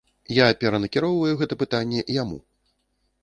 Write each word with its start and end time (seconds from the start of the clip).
Я 0.35 0.45
перанакіроўваю 0.63 1.33
гэта 1.41 1.53
пытанне 1.61 2.01
яму. 2.23 2.37